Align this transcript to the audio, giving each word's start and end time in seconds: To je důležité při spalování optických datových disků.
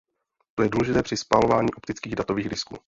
To 0.55 0.63
je 0.63 0.69
důležité 0.69 1.03
při 1.03 1.17
spalování 1.17 1.73
optických 1.73 2.15
datových 2.15 2.49
disků. 2.49 2.77